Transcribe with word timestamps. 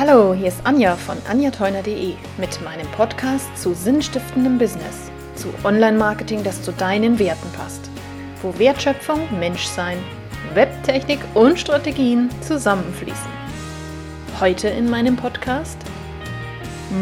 Hallo, 0.00 0.32
hier 0.32 0.48
ist 0.48 0.64
Anja 0.64 0.96
von 0.96 1.18
anjateuner.de 1.28 2.14
mit 2.38 2.64
meinem 2.64 2.86
Podcast 2.92 3.54
zu 3.54 3.74
sinnstiftendem 3.74 4.56
Business, 4.56 5.10
zu 5.34 5.48
Online-Marketing, 5.62 6.42
das 6.42 6.62
zu 6.62 6.72
deinen 6.72 7.18
Werten 7.18 7.52
passt, 7.52 7.90
wo 8.40 8.58
Wertschöpfung, 8.58 9.28
Menschsein, 9.38 9.98
Webtechnik 10.54 11.18
und 11.34 11.60
Strategien 11.60 12.30
zusammenfließen. 12.40 13.30
Heute 14.40 14.68
in 14.68 14.88
meinem 14.88 15.16
Podcast 15.16 15.76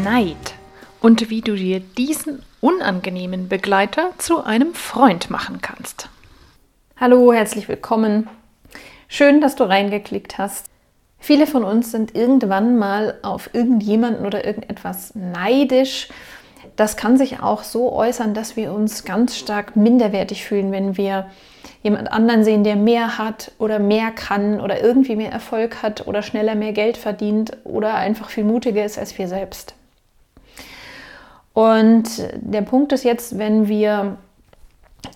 Neid 0.03 0.55
und 0.99 1.29
wie 1.29 1.39
du 1.39 1.55
dir 1.55 1.79
diesen 1.79 2.43
unangenehmen 2.59 3.47
Begleiter 3.47 4.11
zu 4.17 4.43
einem 4.43 4.73
Freund 4.73 5.29
machen 5.29 5.61
kannst. 5.61 6.09
Hallo, 6.97 7.31
herzlich 7.31 7.69
willkommen. 7.69 8.27
Schön, 9.07 9.39
dass 9.39 9.55
du 9.55 9.63
reingeklickt 9.63 10.37
hast. 10.37 10.69
Viele 11.19 11.47
von 11.47 11.63
uns 11.63 11.91
sind 11.91 12.15
irgendwann 12.15 12.77
mal 12.77 13.15
auf 13.21 13.49
irgendjemanden 13.53 14.25
oder 14.25 14.45
irgendetwas 14.45 15.13
neidisch. 15.15 16.07
Das 16.75 16.97
kann 16.97 17.17
sich 17.17 17.41
auch 17.41 17.63
so 17.63 17.91
äußern, 17.91 18.33
dass 18.33 18.55
wir 18.55 18.71
uns 18.71 19.03
ganz 19.03 19.37
stark 19.37 19.75
minderwertig 19.75 20.45
fühlen, 20.45 20.71
wenn 20.71 20.97
wir 20.97 21.27
jemand 21.83 22.11
anderen 22.11 22.43
sehen, 22.43 22.63
der 22.63 22.75
mehr 22.75 23.17
hat 23.17 23.51
oder 23.59 23.79
mehr 23.79 24.11
kann 24.11 24.59
oder 24.59 24.81
irgendwie 24.81 25.15
mehr 25.15 25.31
Erfolg 25.31 25.81
hat 25.81 26.07
oder 26.07 26.21
schneller 26.21 26.55
mehr 26.55 26.73
Geld 26.73 26.97
verdient 26.97 27.57
oder 27.63 27.95
einfach 27.95 28.29
viel 28.29 28.43
mutiger 28.43 28.83
ist 28.83 28.97
als 28.97 29.17
wir 29.17 29.27
selbst. 29.27 29.75
Und 31.53 32.05
der 32.35 32.61
Punkt 32.61 32.93
ist 32.93 33.03
jetzt, 33.03 33.37
wenn 33.37 33.67
wir 33.67 34.17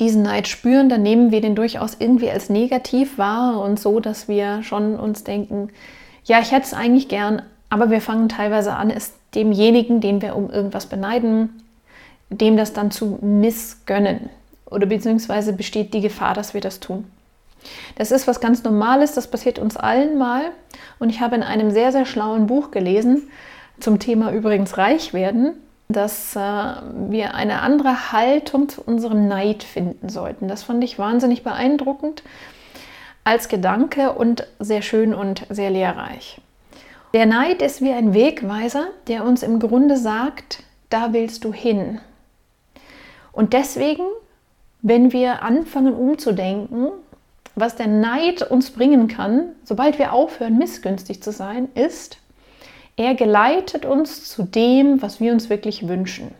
diesen 0.04 0.22
Neid 0.22 0.48
spüren, 0.48 0.90
dann 0.90 1.02
nehmen 1.02 1.32
wir 1.32 1.42
den 1.42 1.56
durchaus 1.56 1.96
irgendwie 1.98 2.30
als 2.30 2.50
negativ 2.50 3.18
wahr 3.18 3.62
und 3.62 3.80
so, 3.80 4.00
dass 4.00 4.28
wir 4.28 4.62
schon 4.64 5.00
uns 5.00 5.24
denken, 5.24 5.70
ja, 6.26 6.40
ich 6.40 6.52
hätte 6.52 6.66
es 6.66 6.74
eigentlich 6.74 7.08
gern, 7.08 7.42
aber 7.70 7.90
wir 7.90 8.02
fangen 8.02 8.30
teilweise 8.30 8.74
an, 8.74 8.90
es 8.90 9.14
demjenigen, 9.34 10.02
den 10.02 10.22
wir 10.22 10.36
um 10.36 10.50
irgendwas 10.50 10.86
beneiden, 10.86 11.64
dem 12.30 12.58
das 12.58 12.74
dann 12.74 12.92
zu 12.92 13.18
missgönnen. 13.22 14.30
Oder 14.66 14.86
beziehungsweise 14.86 15.54
besteht 15.54 15.94
die 15.94 16.02
Gefahr, 16.02 16.34
dass 16.34 16.54
wir 16.54 16.62
das 16.62 16.80
tun. 16.80 17.06
Das 17.96 18.12
ist 18.12 18.28
was 18.28 18.42
ganz 18.42 18.64
Normales, 18.64 19.14
das 19.14 19.28
passiert 19.28 19.58
uns 19.58 19.78
allen 19.78 20.18
mal. 20.18 20.44
Und 21.00 21.10
ich 21.10 21.22
habe 21.22 21.36
in 21.36 21.44
einem 21.44 21.72
sehr, 21.72 21.92
sehr 21.92 22.06
schlauen 22.06 22.48
Buch 22.48 22.72
gelesen, 22.72 23.24
zum 23.80 24.00
Thema 24.00 24.32
übrigens 24.32 24.78
reich 24.78 25.14
werden, 25.14 25.54
dass 25.90 26.36
äh, 26.36 26.40
wir 26.40 27.36
eine 27.36 27.62
andere 27.62 28.12
Haltung 28.12 28.70
zu 28.70 28.82
unserem 28.82 29.28
Neid 29.28 29.64
finden 29.64 30.10
sollten. 30.10 30.48
Das 30.48 30.64
fand 30.64 30.84
ich 30.84 30.98
wahnsinnig 30.98 31.44
beeindruckend 31.44 32.24
als 33.24 33.48
Gedanke 33.48 34.14
und 34.14 34.48
sehr 34.60 34.82
schön 34.82 35.14
und 35.14 35.46
sehr 35.50 35.70
lehrreich. 35.70 36.42
Der 37.14 37.26
Neid 37.26 37.62
ist 37.62 37.82
wie 37.82 37.92
ein 37.92 38.14
Wegweiser, 38.14 38.88
der 39.08 39.24
uns 39.24 39.44
im 39.44 39.60
Grunde 39.60 39.98
sagt, 39.98 40.64
da 40.90 41.14
willst 41.14 41.44
du 41.44 41.54
hin. 41.54 42.00
Und 43.32 43.54
deswegen, 43.54 44.04
wenn 44.82 45.14
wir 45.14 45.44
anfangen 45.44 45.94
umzudenken, 45.94 46.90
was 47.56 47.76
der 47.76 47.88
Neid 47.88 48.42
uns 48.42 48.72
bringen 48.72 49.08
kann, 49.08 49.50
sobald 49.64 50.00
wir 50.00 50.14
aufhören, 50.14 50.58
missgünstig 50.58 51.22
zu 51.22 51.32
sein, 51.32 51.70
ist, 51.76 52.18
er 52.96 53.16
geleitet 53.16 53.86
uns 53.86 54.30
zu 54.30 54.44
dem, 54.44 55.02
was 55.02 55.20
wir 55.20 55.34
uns 55.34 55.50
wirklich 55.50 55.88
wünschen. 55.88 56.34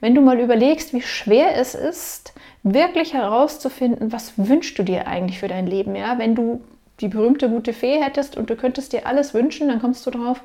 Wenn 0.00 0.14
du 0.14 0.20
mal 0.20 0.40
überlegst, 0.40 0.92
wie 0.92 1.02
schwer 1.02 1.56
es 1.56 1.74
ist, 1.74 2.34
wirklich 2.64 3.14
herauszufinden, 3.14 4.12
was 4.12 4.32
wünschst 4.36 4.78
du 4.78 4.82
dir 4.82 5.06
eigentlich 5.06 5.38
für 5.38 5.48
dein 5.48 5.66
Leben, 5.66 5.94
ja? 5.94 6.18
Wenn 6.18 6.34
du 6.34 6.60
die 7.00 7.08
berühmte 7.08 7.48
gute 7.48 7.72
Fee 7.72 8.02
hättest 8.02 8.36
und 8.36 8.50
du 8.50 8.56
könntest 8.56 8.92
dir 8.92 9.06
alles 9.06 9.32
wünschen, 9.32 9.68
dann 9.68 9.80
kommst 9.80 10.04
du 10.06 10.10
drauf, 10.10 10.40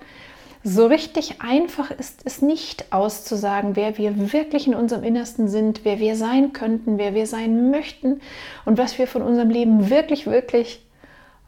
so 0.64 0.86
richtig 0.86 1.42
einfach 1.42 1.92
ist 1.92 2.22
es 2.26 2.42
nicht 2.42 2.92
auszusagen, 2.92 3.76
wer 3.76 3.98
wir 3.98 4.34
wirklich 4.34 4.67
in 4.67 4.76
unserem 4.76 5.04
Innersten 5.04 5.48
sind, 5.48 5.82
wer 5.84 6.00
wir 6.00 6.16
sein 6.16 6.52
könnten, 6.52 6.98
wer 6.98 7.14
wir 7.14 7.28
sein 7.28 7.72
möchten 7.72 8.22
und 8.66 8.78
was 8.78 8.98
wir 8.98 9.08
von 9.08 9.22
unserem 9.22 9.50
Leben 9.50 9.90
wirklich, 9.90 10.26
wirklich 10.26 10.82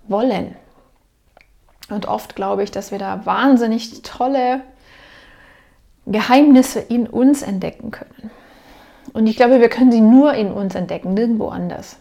wollen. 0.08 0.56
Und 1.90 2.08
oft 2.08 2.36
glaube 2.36 2.64
ich, 2.64 2.72
dass 2.72 2.92
wir 2.92 3.00
da 3.00 3.26
wahnsinnig 3.26 4.02
tolle 4.04 4.62
Geheimnisse 6.06 6.80
in 6.80 7.08
uns 7.08 7.42
entdecken 7.42 7.92
können. 7.92 8.32
Und 9.14 9.28
ich 9.28 9.36
glaube, 9.36 9.60
wir 9.60 9.70
können 9.70 9.92
sie 9.92 10.02
nur 10.02 10.34
in 10.34 10.52
uns 10.52 10.76
entdecken, 10.76 11.14
nirgendwo 11.14 11.50
anders. 11.50 11.98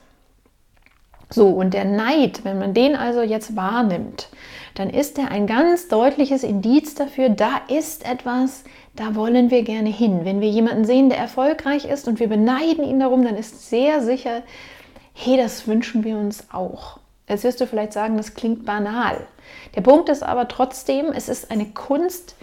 So, 1.31 1.49
und 1.49 1.75
der 1.75 1.85
Neid, 1.85 2.45
wenn 2.45 2.59
man 2.59 2.73
den 2.73 2.97
also 2.97 3.21
jetzt 3.21 3.55
wahrnimmt, 3.55 4.29
dann 4.75 4.89
ist 4.89 5.19
er 5.19 5.31
ein 5.31 5.47
ganz 5.47 5.89
deutliches 5.89 6.43
Indiz 6.43 6.95
dafür, 6.95 7.29
da 7.29 7.61
ist 7.69 8.09
etwas, 8.09 8.65
da 8.95 9.15
wollen 9.15 9.51
wir 9.51 9.63
gerne 9.63 9.91
hin. 9.91 10.21
Wenn 10.25 10.41
wir 10.41 10.49
jemanden 10.49 10.85
sehen, 10.85 11.11
der 11.11 11.19
erfolgreich 11.19 11.85
ist 11.85 12.09
und 12.09 12.19
wir 12.19 12.29
beneiden 12.29 12.85
ihn 12.85 13.01
darum, 13.01 13.25
dann 13.25 13.37
ist 13.37 13.69
sehr 13.69 14.01
sicher, 14.01 14.43
hey, 15.13 15.37
das 15.37 15.67
wünschen 15.67 16.05
wir 16.05 16.17
uns 16.17 16.47
auch. 16.51 16.99
Jetzt 17.29 17.45
wirst 17.45 17.61
du 17.61 17.67
vielleicht 17.67 17.93
sagen, 17.93 18.17
das 18.17 18.35
klingt 18.35 18.65
banal. 18.65 19.27
Der 19.75 19.83
Punkt 19.83 20.09
ist 20.09 20.23
aber 20.23 20.49
trotzdem, 20.49 21.07
es 21.07 21.29
ist 21.29 21.51
eine 21.51 21.67
Kunst, 21.67 22.35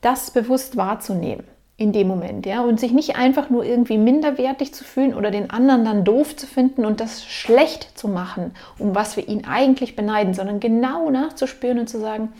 das 0.00 0.30
bewusst 0.30 0.76
wahrzunehmen 0.76 1.44
in 1.76 1.92
dem 1.92 2.08
Moment, 2.08 2.44
ja, 2.44 2.60
und 2.62 2.80
sich 2.80 2.90
nicht 2.90 3.14
einfach 3.14 3.50
nur 3.50 3.64
irgendwie 3.64 3.98
minderwertig 3.98 4.74
zu 4.74 4.82
fühlen 4.82 5.14
oder 5.14 5.30
den 5.30 5.50
anderen 5.50 5.84
dann 5.84 6.04
doof 6.04 6.34
zu 6.34 6.48
finden 6.48 6.84
und 6.84 6.98
das 6.98 7.24
schlecht 7.24 7.96
zu 7.96 8.08
machen, 8.08 8.52
um 8.80 8.96
was 8.96 9.16
wir 9.16 9.28
ihn 9.28 9.44
eigentlich 9.44 9.94
beneiden, 9.94 10.34
sondern 10.34 10.58
genau 10.58 11.08
nachzuspüren 11.08 11.78
und 11.78 11.88
zu 11.88 12.00
sagen, 12.00 12.32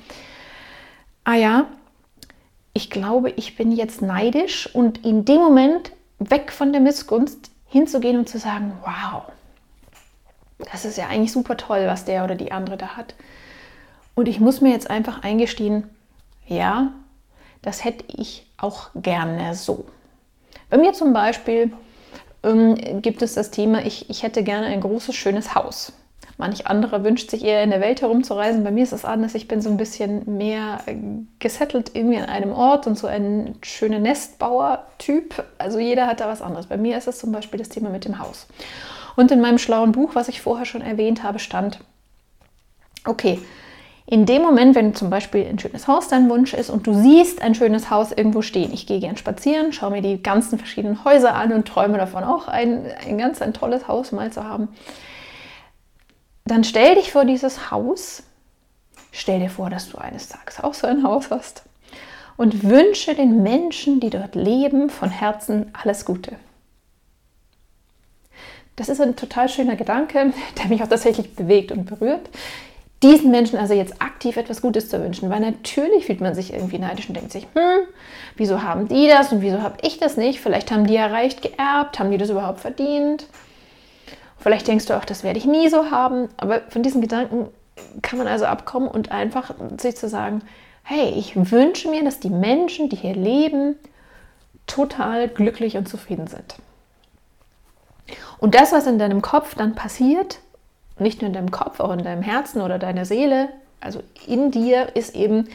ah 1.22 1.36
ja, 1.36 1.66
ich 2.72 2.90
glaube, 2.90 3.30
ich 3.36 3.56
bin 3.56 3.70
jetzt 3.70 4.02
neidisch 4.02 4.74
und 4.74 5.04
in 5.06 5.24
dem 5.24 5.38
Moment 5.38 5.92
weg 6.18 6.50
von 6.50 6.72
der 6.72 6.80
Missgunst 6.80 7.52
hinzugehen 7.68 8.18
und 8.18 8.28
zu 8.28 8.38
sagen, 8.38 8.72
wow, 8.82 9.22
das 10.58 10.84
ist 10.84 10.98
ja 10.98 11.06
eigentlich 11.06 11.32
super 11.32 11.56
toll, 11.56 11.86
was 11.86 12.04
der 12.04 12.24
oder 12.24 12.34
die 12.34 12.52
andere 12.52 12.76
da 12.76 12.96
hat. 12.96 13.14
Und 14.14 14.26
ich 14.26 14.40
muss 14.40 14.60
mir 14.60 14.72
jetzt 14.72 14.90
einfach 14.90 15.22
eingestehen, 15.22 15.88
ja, 16.46 16.92
das 17.62 17.84
hätte 17.84 18.04
ich 18.08 18.46
auch 18.56 18.90
gerne 18.94 19.54
so. 19.54 19.84
Bei 20.70 20.78
mir 20.78 20.92
zum 20.92 21.12
Beispiel 21.12 21.72
ähm, 22.42 23.00
gibt 23.02 23.22
es 23.22 23.34
das 23.34 23.50
Thema, 23.50 23.84
ich, 23.84 24.10
ich 24.10 24.22
hätte 24.22 24.42
gerne 24.42 24.66
ein 24.66 24.80
großes, 24.80 25.14
schönes 25.14 25.54
Haus. 25.54 25.92
Manch 26.36 26.68
anderer 26.68 27.02
wünscht 27.02 27.30
sich 27.30 27.44
eher 27.44 27.64
in 27.64 27.70
der 27.70 27.80
Welt 27.80 28.00
herumzureisen. 28.00 28.62
Bei 28.62 28.70
mir 28.70 28.84
ist 28.84 28.92
es 28.92 29.04
anders. 29.04 29.34
Ich 29.34 29.48
bin 29.48 29.60
so 29.60 29.70
ein 29.70 29.76
bisschen 29.76 30.36
mehr 30.38 30.80
gesettelt 31.40 31.90
irgendwie 31.94 32.18
an 32.18 32.26
einem 32.26 32.52
Ort 32.52 32.86
und 32.86 32.96
so 32.96 33.08
ein 33.08 33.56
schöner 33.62 33.98
Nestbauer-Typ. 33.98 35.44
Also 35.58 35.80
jeder 35.80 36.06
hat 36.06 36.20
da 36.20 36.28
was 36.28 36.40
anderes. 36.40 36.66
Bei 36.66 36.76
mir 36.76 36.96
ist 36.96 37.08
es 37.08 37.18
zum 37.18 37.32
Beispiel 37.32 37.58
das 37.58 37.70
Thema 37.70 37.90
mit 37.90 38.04
dem 38.04 38.20
Haus. 38.20 38.46
Und 39.18 39.32
in 39.32 39.40
meinem 39.40 39.58
schlauen 39.58 39.90
Buch, 39.90 40.14
was 40.14 40.28
ich 40.28 40.40
vorher 40.40 40.64
schon 40.64 40.80
erwähnt 40.80 41.24
habe, 41.24 41.40
stand, 41.40 41.80
okay, 43.04 43.40
in 44.06 44.26
dem 44.26 44.42
Moment, 44.42 44.76
wenn 44.76 44.94
zum 44.94 45.10
Beispiel 45.10 45.44
ein 45.44 45.58
schönes 45.58 45.88
Haus 45.88 46.06
dein 46.06 46.30
Wunsch 46.30 46.54
ist 46.54 46.70
und 46.70 46.86
du 46.86 46.94
siehst 46.94 47.42
ein 47.42 47.56
schönes 47.56 47.90
Haus 47.90 48.12
irgendwo 48.12 48.42
stehen, 48.42 48.72
ich 48.72 48.86
gehe 48.86 49.00
gern 49.00 49.16
spazieren, 49.16 49.72
schaue 49.72 49.90
mir 49.90 50.02
die 50.02 50.22
ganzen 50.22 50.56
verschiedenen 50.56 51.04
Häuser 51.04 51.34
an 51.34 51.52
und 51.52 51.66
träume 51.66 51.98
davon 51.98 52.22
auch 52.22 52.46
ein, 52.46 52.86
ein 53.04 53.18
ganz 53.18 53.42
ein 53.42 53.52
tolles 53.52 53.88
Haus 53.88 54.12
mal 54.12 54.30
zu 54.30 54.44
haben, 54.44 54.68
dann 56.44 56.62
stell 56.62 56.94
dich 56.94 57.10
vor 57.10 57.24
dieses 57.24 57.72
Haus, 57.72 58.22
stell 59.10 59.40
dir 59.40 59.50
vor, 59.50 59.68
dass 59.68 59.88
du 59.88 59.98
eines 59.98 60.28
Tages 60.28 60.62
auch 60.62 60.74
so 60.74 60.86
ein 60.86 61.02
Haus 61.02 61.32
hast 61.32 61.64
und 62.36 62.62
wünsche 62.62 63.16
den 63.16 63.42
Menschen, 63.42 63.98
die 63.98 64.10
dort 64.10 64.36
leben, 64.36 64.90
von 64.90 65.10
Herzen 65.10 65.72
alles 65.74 66.04
Gute. 66.04 66.36
Das 68.78 68.88
ist 68.88 69.00
ein 69.00 69.16
total 69.16 69.48
schöner 69.48 69.76
Gedanke, 69.76 70.32
der 70.58 70.66
mich 70.68 70.82
auch 70.82 70.88
tatsächlich 70.88 71.34
bewegt 71.34 71.72
und 71.72 71.84
berührt 71.84 72.28
diesen 73.02 73.30
Menschen 73.30 73.58
also 73.58 73.74
jetzt 73.74 74.02
aktiv 74.02 74.36
etwas 74.36 74.60
Gutes 74.60 74.88
zu 74.88 75.00
wünschen, 75.00 75.30
weil 75.30 75.40
natürlich 75.40 76.06
fühlt 76.06 76.20
man 76.20 76.34
sich 76.34 76.52
irgendwie 76.52 76.78
neidisch 76.78 77.08
und 77.08 77.14
denkt 77.14 77.30
sich, 77.30 77.46
hm, 77.54 77.86
wieso 78.36 78.62
haben 78.62 78.88
die 78.88 79.06
das 79.06 79.32
und 79.32 79.40
wieso 79.40 79.62
habe 79.62 79.76
ich 79.82 79.98
das 79.98 80.16
nicht? 80.16 80.40
Vielleicht 80.40 80.72
haben 80.72 80.86
die 80.86 80.94
ja 80.94 81.06
reich 81.06 81.40
geerbt, 81.40 81.98
haben 81.98 82.10
die 82.10 82.18
das 82.18 82.30
überhaupt 82.30 82.60
verdient? 82.60 83.26
Vielleicht 84.38 84.66
denkst 84.66 84.86
du 84.86 84.96
auch, 84.96 85.04
das 85.04 85.22
werde 85.22 85.38
ich 85.38 85.44
nie 85.44 85.68
so 85.68 85.90
haben, 85.90 86.28
aber 86.36 86.62
von 86.68 86.82
diesen 86.82 87.00
Gedanken 87.00 87.48
kann 88.02 88.18
man 88.18 88.26
also 88.26 88.46
abkommen 88.46 88.88
und 88.88 89.12
einfach 89.12 89.54
sich 89.78 89.96
zu 89.96 90.08
sagen, 90.08 90.42
hey, 90.82 91.12
ich 91.16 91.36
wünsche 91.50 91.88
mir, 91.88 92.02
dass 92.02 92.18
die 92.18 92.30
Menschen, 92.30 92.88
die 92.88 92.96
hier 92.96 93.14
leben, 93.14 93.76
total 94.66 95.28
glücklich 95.28 95.76
und 95.76 95.88
zufrieden 95.88 96.26
sind. 96.26 96.56
Und 98.38 98.54
das, 98.54 98.72
was 98.72 98.86
in 98.86 98.98
deinem 98.98 99.22
Kopf 99.22 99.54
dann 99.54 99.74
passiert, 99.74 100.38
nicht 100.98 101.20
nur 101.20 101.28
in 101.28 101.34
deinem 101.34 101.50
Kopf, 101.50 101.80
auch 101.80 101.92
in 101.92 102.02
deinem 102.02 102.22
Herzen 102.22 102.60
oder 102.60 102.78
deiner 102.78 103.04
Seele, 103.04 103.48
also 103.80 104.02
in 104.26 104.50
dir 104.50 104.96
ist 104.96 105.14
eben, 105.14 105.48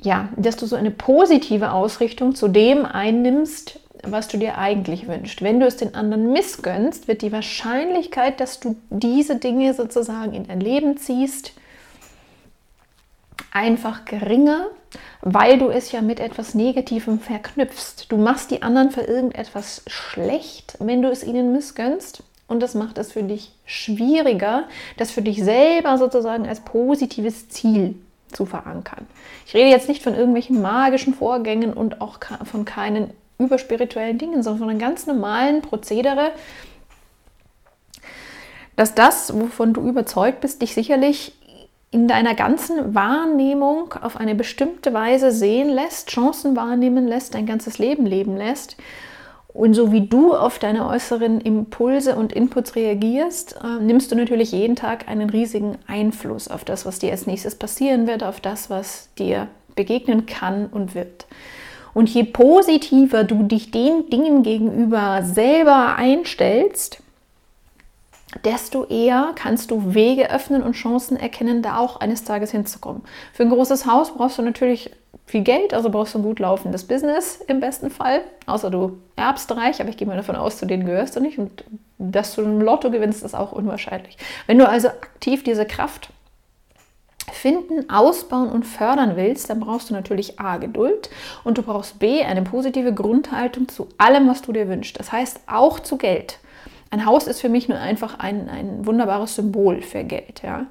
ja, 0.00 0.28
dass 0.36 0.56
du 0.56 0.66
so 0.66 0.76
eine 0.76 0.90
positive 0.90 1.72
Ausrichtung 1.72 2.34
zu 2.34 2.48
dem 2.48 2.84
einnimmst, 2.84 3.80
was 4.02 4.28
du 4.28 4.36
dir 4.36 4.58
eigentlich 4.58 5.08
wünschst. 5.08 5.42
Wenn 5.42 5.60
du 5.60 5.66
es 5.66 5.76
den 5.76 5.94
anderen 5.94 6.32
missgönnst, 6.32 7.08
wird 7.08 7.22
die 7.22 7.32
Wahrscheinlichkeit, 7.32 8.40
dass 8.40 8.60
du 8.60 8.76
diese 8.90 9.36
Dinge 9.36 9.72
sozusagen 9.74 10.34
in 10.34 10.46
dein 10.46 10.60
Leben 10.60 10.96
ziehst, 10.96 11.52
einfach 13.54 14.04
geringer, 14.04 14.66
weil 15.22 15.58
du 15.58 15.70
es 15.70 15.92
ja 15.92 16.02
mit 16.02 16.20
etwas 16.20 16.54
Negativem 16.54 17.18
verknüpfst. 17.18 18.06
Du 18.10 18.18
machst 18.18 18.50
die 18.50 18.62
anderen 18.62 18.90
für 18.90 19.00
irgendetwas 19.00 19.82
schlecht, 19.86 20.76
wenn 20.80 21.00
du 21.00 21.08
es 21.08 21.24
ihnen 21.24 21.52
missgönnst. 21.52 22.22
Und 22.46 22.60
das 22.60 22.74
macht 22.74 22.98
es 22.98 23.12
für 23.12 23.22
dich 23.22 23.52
schwieriger, 23.64 24.64
das 24.98 25.10
für 25.10 25.22
dich 25.22 25.42
selber 25.42 25.96
sozusagen 25.96 26.46
als 26.46 26.60
positives 26.60 27.48
Ziel 27.48 27.94
zu 28.30 28.44
verankern. 28.44 29.06
Ich 29.46 29.54
rede 29.54 29.70
jetzt 29.70 29.88
nicht 29.88 30.02
von 30.02 30.14
irgendwelchen 30.14 30.60
magischen 30.60 31.14
Vorgängen 31.14 31.72
und 31.72 32.02
auch 32.02 32.18
von 32.44 32.64
keinen 32.64 33.10
überspirituellen 33.38 34.18
Dingen, 34.18 34.42
sondern 34.42 34.58
von 34.58 34.70
einem 34.70 34.78
ganz 34.78 35.06
normalen 35.06 35.62
Prozedere, 35.62 36.32
dass 38.76 38.94
das, 38.94 39.32
wovon 39.38 39.72
du 39.72 39.88
überzeugt 39.88 40.40
bist, 40.40 40.60
dich 40.60 40.74
sicherlich 40.74 41.32
in 41.94 42.08
deiner 42.08 42.34
ganzen 42.34 42.92
Wahrnehmung 42.96 43.94
auf 44.02 44.16
eine 44.16 44.34
bestimmte 44.34 44.92
Weise 44.92 45.30
sehen 45.30 45.68
lässt, 45.68 46.10
Chancen 46.10 46.56
wahrnehmen 46.56 47.06
lässt, 47.06 47.34
dein 47.34 47.46
ganzes 47.46 47.78
Leben 47.78 48.04
leben 48.04 48.36
lässt. 48.36 48.76
Und 49.46 49.74
so 49.74 49.92
wie 49.92 50.08
du 50.08 50.34
auf 50.34 50.58
deine 50.58 50.88
äußeren 50.88 51.40
Impulse 51.40 52.16
und 52.16 52.32
Inputs 52.32 52.74
reagierst, 52.74 53.60
äh, 53.62 53.80
nimmst 53.80 54.10
du 54.10 54.16
natürlich 54.16 54.50
jeden 54.50 54.74
Tag 54.74 55.06
einen 55.06 55.30
riesigen 55.30 55.78
Einfluss 55.86 56.48
auf 56.48 56.64
das, 56.64 56.84
was 56.84 56.98
dir 56.98 57.12
als 57.12 57.28
nächstes 57.28 57.54
passieren 57.54 58.08
wird, 58.08 58.24
auf 58.24 58.40
das, 58.40 58.70
was 58.70 59.10
dir 59.16 59.46
begegnen 59.76 60.26
kann 60.26 60.66
und 60.66 60.96
wird. 60.96 61.26
Und 61.94 62.10
je 62.10 62.24
positiver 62.24 63.22
du 63.22 63.44
dich 63.44 63.70
den 63.70 64.10
Dingen 64.10 64.42
gegenüber 64.42 65.22
selber 65.22 65.94
einstellst, 65.94 67.03
desto 68.44 68.84
eher 68.86 69.32
kannst 69.34 69.70
du 69.70 69.94
Wege 69.94 70.30
öffnen 70.30 70.62
und 70.62 70.72
Chancen 70.72 71.16
erkennen, 71.16 71.62
da 71.62 71.78
auch 71.78 72.00
eines 72.00 72.24
Tages 72.24 72.50
hinzukommen. 72.50 73.02
Für 73.32 73.44
ein 73.44 73.50
großes 73.50 73.86
Haus 73.86 74.14
brauchst 74.14 74.38
du 74.38 74.42
natürlich 74.42 74.90
viel 75.26 75.42
Geld, 75.42 75.72
also 75.72 75.90
brauchst 75.90 76.14
du 76.14 76.18
ein 76.18 76.24
gut 76.24 76.38
laufendes 76.38 76.84
Business 76.84 77.40
im 77.46 77.60
besten 77.60 77.90
Fall, 77.90 78.22
außer 78.46 78.70
du 78.70 78.98
erbst 79.16 79.50
reich, 79.56 79.80
aber 79.80 79.88
ich 79.88 79.96
gehe 79.96 80.06
mal 80.06 80.16
davon 80.16 80.36
aus, 80.36 80.58
zu 80.58 80.66
denen 80.66 80.84
gehörst 80.84 81.16
du 81.16 81.20
nicht 81.20 81.38
und 81.38 81.64
dass 81.98 82.34
du 82.34 82.42
ein 82.42 82.60
Lotto 82.60 82.90
gewinnst, 82.90 83.22
ist 83.22 83.34
auch 83.34 83.52
unwahrscheinlich. 83.52 84.18
Wenn 84.46 84.58
du 84.58 84.68
also 84.68 84.88
aktiv 84.88 85.42
diese 85.42 85.64
Kraft 85.64 86.10
finden, 87.32 87.88
ausbauen 87.88 88.50
und 88.50 88.64
fördern 88.64 89.16
willst, 89.16 89.48
dann 89.48 89.60
brauchst 89.60 89.90
du 89.90 89.94
natürlich 89.94 90.38
A, 90.38 90.58
Geduld 90.58 91.08
und 91.42 91.56
du 91.56 91.62
brauchst 91.62 91.98
B, 91.98 92.22
eine 92.22 92.42
positive 92.42 92.92
Grundhaltung 92.92 93.68
zu 93.68 93.88
allem, 93.96 94.28
was 94.28 94.42
du 94.42 94.52
dir 94.52 94.68
wünschst. 94.68 94.98
Das 94.98 95.10
heißt 95.10 95.40
auch 95.46 95.80
zu 95.80 95.96
Geld. 95.96 96.38
Ein 96.90 97.06
Haus 97.06 97.26
ist 97.26 97.40
für 97.40 97.48
mich 97.48 97.68
nur 97.68 97.78
einfach 97.78 98.18
ein, 98.18 98.48
ein 98.48 98.86
wunderbares 98.86 99.34
Symbol 99.34 99.82
für 99.82 100.04
Geld. 100.04 100.42
Ja. 100.42 100.66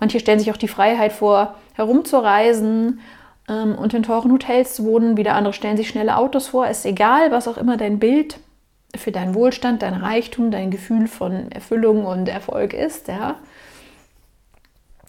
Manche 0.00 0.18
stellen 0.18 0.38
sich 0.38 0.50
auch 0.50 0.56
die 0.56 0.68
Freiheit 0.68 1.12
vor, 1.12 1.54
herumzureisen 1.74 3.00
ähm, 3.48 3.76
und 3.76 3.94
in 3.94 4.02
teuren 4.02 4.32
Hotels 4.32 4.74
zu 4.74 4.84
wohnen. 4.84 5.16
Wieder 5.16 5.34
andere 5.34 5.52
stellen 5.52 5.76
sich 5.76 5.88
schnelle 5.88 6.16
Autos 6.16 6.48
vor. 6.48 6.66
Ist 6.66 6.86
egal, 6.86 7.30
was 7.30 7.48
auch 7.48 7.56
immer 7.56 7.76
dein 7.76 7.98
Bild 7.98 8.38
für 8.96 9.12
deinen 9.12 9.34
Wohlstand, 9.34 9.82
dein 9.82 9.94
Reichtum, 9.94 10.50
dein 10.50 10.70
Gefühl 10.70 11.06
von 11.06 11.52
Erfüllung 11.52 12.04
und 12.04 12.28
Erfolg 12.28 12.74
ist. 12.74 13.08
Ja. 13.08 13.36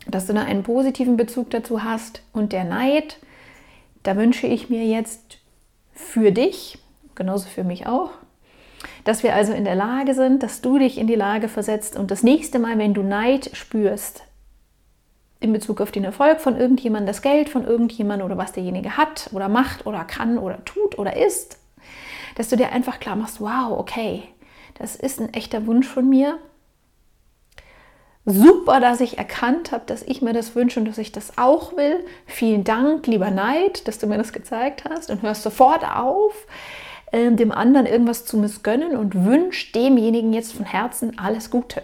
Dass 0.08 0.28
du 0.28 0.34
da 0.34 0.44
einen 0.44 0.64
positiven 0.64 1.18
Bezug 1.18 1.50
dazu 1.50 1.84
hast. 1.84 2.22
Und 2.32 2.52
der 2.52 2.64
Neid, 2.64 3.18
da 4.04 4.16
wünsche 4.16 4.48
ich 4.48 4.70
mir 4.70 4.86
jetzt 4.86 5.40
für 5.94 6.32
dich, 6.32 6.80
genauso 7.16 7.48
für 7.48 7.64
mich 7.64 7.88
auch, 7.88 8.12
dass 9.04 9.24
wir 9.24 9.36
also 9.36 9.54
in 9.54 9.66
der 9.66 9.76
Lage 9.76 10.14
sind, 10.14 10.44
dass 10.44 10.62
du 10.62 10.78
dich 10.78 10.98
in 10.98 11.08
die 11.08 11.16
Lage 11.16 11.48
versetzt 11.48 11.96
und 11.96 12.12
das 12.12 12.24
nächste 12.24 12.60
Mal, 12.60 12.78
wenn 12.78 12.94
du 12.94 13.04
Neid 13.04 13.52
spürst, 13.54 14.24
in 15.40 15.52
Bezug 15.52 15.82
auf 15.82 15.92
den 15.92 16.06
Erfolg 16.06 16.40
von 16.40 16.58
irgendjemandem, 16.58 17.08
das 17.08 17.22
Geld 17.22 17.50
von 17.50 17.66
irgendjemandem 17.66 18.26
oder 18.26 18.38
was 18.38 18.54
derjenige 18.54 18.96
hat 18.96 19.30
oder 19.34 19.50
macht 19.50 19.86
oder 19.86 20.06
kann 20.06 20.38
oder 20.38 20.64
tut 20.64 20.98
oder 20.98 21.18
ist, 21.18 21.58
dass 22.36 22.48
du 22.48 22.56
dir 22.56 22.72
einfach 22.72 23.00
klar 23.00 23.18
machst, 23.18 23.42
wow, 23.42 23.78
okay, 23.78 24.24
das 24.76 24.96
ist 24.96 25.20
ein 25.20 25.34
echter 25.34 25.68
Wunsch 25.68 25.88
von 25.88 26.08
mir. 26.08 26.40
Super, 28.26 28.80
dass 28.80 29.02
ich 29.02 29.18
erkannt 29.18 29.74
habe, 29.74 29.84
dass 29.86 30.02
ich 30.02 30.22
mir 30.22 30.32
das 30.32 30.56
wünsche 30.56 30.80
und 30.80 30.88
dass 30.88 30.98
ich 30.98 31.12
das 31.12 31.38
auch 31.38 31.76
will. 31.76 32.06
Vielen 32.26 32.64
Dank, 32.64 33.06
lieber 33.06 33.30
Neid, 33.30 33.86
dass 33.88 34.00
du 34.00 34.08
mir 34.08 34.18
das 34.18 34.32
gezeigt 34.32 34.86
hast 34.90 35.10
und 35.10 35.24
hörst 35.24 35.44
sofort 35.44 35.84
auf, 35.84 36.48
äh, 37.14 37.32
dem 37.32 37.52
anderen 37.52 37.86
irgendwas 37.86 38.26
zu 38.26 38.38
missgönnen 38.38 38.98
und 38.98 39.24
wünscht 39.24 39.76
demjenigen 39.76 40.34
jetzt 40.34 40.54
von 40.54 40.66
Herzen 40.66 41.18
alles 41.20 41.50
Gute. 41.50 41.84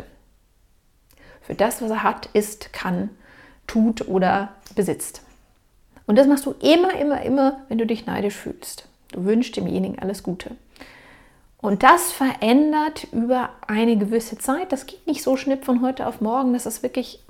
Für 1.41 1.53
das, 1.53 1.81
was 1.81 1.91
er 1.91 2.03
hat, 2.03 2.29
ist, 2.33 2.73
kann, 2.73 3.09
tut 3.67 4.07
oder 4.07 4.49
besitzt. 4.75 5.21
Und 6.07 6.17
das 6.17 6.27
machst 6.27 6.47
du 6.47 6.55
immer, 6.59 6.93
immer, 6.99 7.21
immer, 7.21 7.61
wenn 7.69 7.77
du 7.77 7.85
dich 7.85 8.07
neidisch 8.07 8.35
fühlst. 8.35 8.87
Du 9.11 9.25
wünschst 9.25 9.55
demjenigen 9.55 9.99
alles 9.99 10.23
Gute. 10.23 10.55
Und 11.61 11.83
das 11.83 12.11
verändert 12.11 13.07
über 13.11 13.49
eine 13.67 13.97
gewisse 13.97 14.37
Zeit. 14.37 14.71
Das 14.71 14.87
geht 14.87 15.05
nicht 15.05 15.21
so 15.21 15.37
schnipp 15.37 15.65
von 15.65 15.81
heute 15.83 16.07
auf 16.07 16.21
morgen. 16.21 16.53
Das 16.53 16.65
ist 16.65 16.81
wirklich 16.81 17.23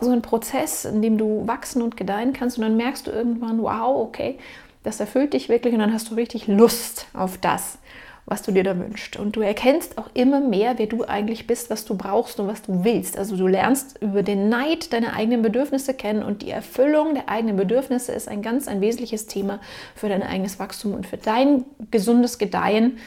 so 0.00 0.10
ein 0.10 0.22
Prozess, 0.22 0.86
in 0.86 1.02
dem 1.02 1.18
du 1.18 1.46
wachsen 1.46 1.82
und 1.82 1.96
gedeihen 1.96 2.32
kannst. 2.32 2.56
Und 2.56 2.62
dann 2.62 2.76
merkst 2.76 3.06
du 3.06 3.10
irgendwann, 3.10 3.60
wow, 3.60 4.06
okay, 4.06 4.38
das 4.86 5.00
erfüllt 5.00 5.32
dich 5.32 5.48
wirklich 5.48 5.74
und 5.74 5.80
dann 5.80 5.92
hast 5.92 6.10
du 6.10 6.14
richtig 6.14 6.46
Lust 6.46 7.06
auf 7.12 7.38
das, 7.38 7.78
was 8.24 8.42
du 8.42 8.52
dir 8.52 8.62
da 8.62 8.78
wünschst. 8.78 9.16
Und 9.16 9.34
du 9.34 9.40
erkennst 9.40 9.98
auch 9.98 10.08
immer 10.14 10.40
mehr, 10.40 10.78
wer 10.78 10.86
du 10.86 11.02
eigentlich 11.02 11.48
bist, 11.48 11.70
was 11.70 11.84
du 11.84 11.96
brauchst 11.96 12.38
und 12.38 12.46
was 12.46 12.62
du 12.62 12.84
willst. 12.84 13.18
Also 13.18 13.36
du 13.36 13.48
lernst 13.48 14.00
über 14.00 14.22
den 14.22 14.48
Neid 14.48 14.92
deine 14.92 15.12
eigenen 15.14 15.42
Bedürfnisse 15.42 15.92
kennen 15.92 16.22
und 16.22 16.42
die 16.42 16.50
Erfüllung 16.50 17.14
der 17.14 17.28
eigenen 17.28 17.56
Bedürfnisse 17.56 18.12
ist 18.12 18.28
ein 18.28 18.42
ganz 18.42 18.68
ein 18.68 18.80
wesentliches 18.80 19.26
Thema 19.26 19.58
für 19.96 20.08
dein 20.08 20.22
eigenes 20.22 20.60
Wachstum 20.60 20.94
und 20.94 21.04
für 21.04 21.16
dein 21.16 21.64
gesundes 21.90 22.38
Gedeihen. 22.38 22.98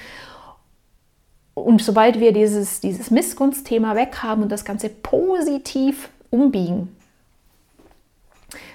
Und 1.54 1.82
sobald 1.82 2.20
wir 2.20 2.34
dieses, 2.34 2.82
dieses 2.82 3.10
Missgunstthema 3.10 3.96
weghaben 3.96 4.44
und 4.44 4.52
das 4.52 4.66
Ganze 4.66 4.90
positiv 4.90 6.10
umbiegen, 6.30 6.94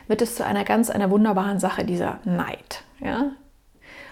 wird 0.09 0.23
es 0.23 0.37
zu 0.37 0.47
einer 0.47 0.65
ganz, 0.65 0.89
einer 0.89 1.11
wunderbaren 1.11 1.59
Sache, 1.59 1.85
dieser 1.85 2.21
Neid. 2.25 2.84
Ja? 3.01 3.33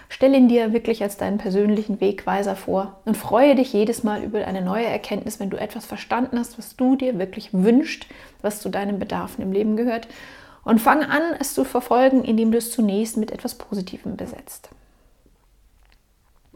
Stell 0.09 0.35
ihn 0.35 0.47
dir 0.47 0.73
wirklich 0.73 1.01
als 1.01 1.17
deinen 1.17 1.39
persönlichen 1.39 1.99
Wegweiser 1.99 2.55
vor 2.55 3.01
und 3.05 3.17
freue 3.17 3.55
dich 3.55 3.73
jedes 3.73 4.03
Mal 4.03 4.23
über 4.23 4.45
eine 4.45 4.61
neue 4.61 4.85
Erkenntnis, 4.85 5.39
wenn 5.39 5.49
du 5.49 5.57
etwas 5.57 5.85
verstanden 5.85 6.37
hast, 6.37 6.57
was 6.57 6.75
du 6.75 6.95
dir 6.95 7.17
wirklich 7.17 7.49
wünschst, 7.51 8.05
was 8.41 8.61
zu 8.61 8.69
deinen 8.69 8.99
Bedarfen 8.99 9.41
im 9.41 9.51
Leben 9.51 9.75
gehört. 9.75 10.07
Und 10.63 10.79
fang 10.79 11.03
an, 11.03 11.21
es 11.39 11.53
zu 11.53 11.65
verfolgen, 11.65 12.23
indem 12.23 12.51
du 12.51 12.59
es 12.59 12.71
zunächst 12.71 13.17
mit 13.17 13.31
etwas 13.31 13.55
Positivem 13.55 14.15
besetzt. 14.15 14.69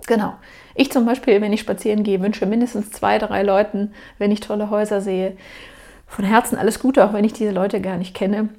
Genau. 0.05 0.35
Ich 0.75 0.91
zum 0.91 1.05
Beispiel, 1.05 1.41
wenn 1.41 1.51
ich 1.51 1.61
spazieren 1.61 2.03
gehe, 2.03 2.21
wünsche 2.21 2.45
mindestens 2.45 2.91
zwei, 2.91 3.17
drei 3.17 3.41
Leuten, 3.41 3.93
wenn 4.19 4.31
ich 4.31 4.39
tolle 4.39 4.69
Häuser 4.69 5.01
sehe, 5.01 5.35
von 6.05 6.23
Herzen 6.23 6.57
alles 6.57 6.79
Gute, 6.79 7.03
auch 7.03 7.13
wenn 7.13 7.25
ich 7.25 7.33
diese 7.33 7.51
Leute 7.51 7.81
gar 7.81 7.97
nicht 7.97 8.15
kenne. 8.15 8.49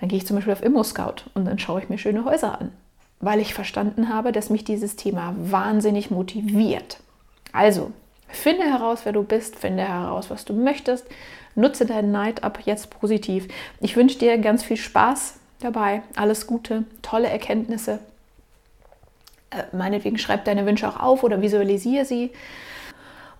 Dann 0.00 0.08
gehe 0.08 0.16
ich 0.16 0.26
zum 0.26 0.36
Beispiel 0.36 0.54
auf 0.54 0.62
ImmoScout 0.62 1.24
und 1.34 1.44
dann 1.44 1.58
schaue 1.58 1.82
ich 1.82 1.88
mir 1.88 1.98
schöne 1.98 2.24
Häuser 2.24 2.58
an, 2.58 2.72
weil 3.20 3.38
ich 3.38 3.52
verstanden 3.52 4.08
habe, 4.08 4.32
dass 4.32 4.48
mich 4.48 4.64
dieses 4.64 4.96
Thema 4.96 5.34
wahnsinnig 5.36 6.10
motiviert. 6.10 6.98
Also, 7.52 7.92
finde 8.28 8.64
heraus, 8.64 9.00
wer 9.04 9.12
du 9.12 9.22
bist, 9.22 9.56
finde 9.56 9.86
heraus, 9.86 10.30
was 10.30 10.46
du 10.46 10.54
möchtest, 10.54 11.06
nutze 11.54 11.84
deinen 11.84 12.12
Neid 12.12 12.42
ab 12.44 12.60
jetzt 12.64 12.90
positiv. 12.90 13.48
Ich 13.80 13.96
wünsche 13.96 14.18
dir 14.18 14.38
ganz 14.38 14.62
viel 14.62 14.78
Spaß 14.78 15.34
dabei, 15.58 16.02
alles 16.16 16.46
Gute, 16.46 16.84
tolle 17.02 17.28
Erkenntnisse. 17.28 17.98
Äh, 19.50 19.64
meinetwegen 19.76 20.16
schreib 20.16 20.46
deine 20.46 20.64
Wünsche 20.64 20.88
auch 20.88 21.00
auf 21.00 21.22
oder 21.22 21.42
visualisiere 21.42 22.06
sie. 22.06 22.30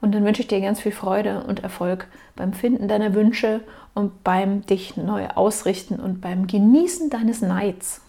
Und 0.02 0.14
dann 0.14 0.24
wünsche 0.24 0.42
ich 0.42 0.48
dir 0.48 0.60
ganz 0.60 0.80
viel 0.80 0.92
Freude 0.92 1.44
und 1.44 1.62
Erfolg 1.62 2.06
beim 2.36 2.52
Finden 2.52 2.88
deiner 2.88 3.14
Wünsche 3.14 3.60
und 3.94 4.24
beim 4.24 4.66
dich 4.66 4.96
neu 4.96 5.28
ausrichten 5.28 5.96
und 5.96 6.20
beim 6.20 6.46
Genießen 6.46 7.10
deines 7.10 7.42
Neids. 7.42 8.00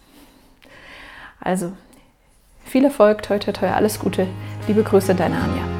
Also 1.40 1.72
viel 2.64 2.84
Erfolg, 2.84 3.22
toi 3.22 3.38
toi 3.38 3.52
toi, 3.52 3.68
alles 3.68 3.98
Gute. 3.98 4.26
Liebe 4.68 4.82
Grüße, 4.82 5.14
deine 5.14 5.36
Anja. 5.36 5.71